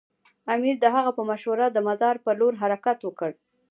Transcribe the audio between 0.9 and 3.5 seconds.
هغه په مشوره د مزار پر لور حرکت وکړ.